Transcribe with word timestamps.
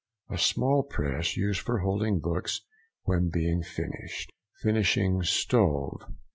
—A 0.31 0.37
small 0.39 0.81
press, 0.81 1.37
used 1.37 1.59
for 1.59 1.77
holding 1.81 2.19
books 2.19 2.61
when 3.03 3.29
being 3.29 3.61
finished. 3.61 4.31
FINISHING 4.63 5.21
STOVE. 5.21 6.07